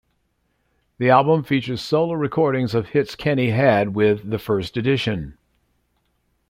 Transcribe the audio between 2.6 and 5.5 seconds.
of hits Kenny had with The First Edition.